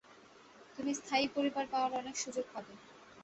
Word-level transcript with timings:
তুমি 0.75 0.91
স্থায়ী 0.95 1.25
পরিবার 1.35 1.65
পাওয়ার 1.71 1.91
অনেক 1.93 2.15
সুযোগ 2.17 2.45
পাবে। 2.53 2.73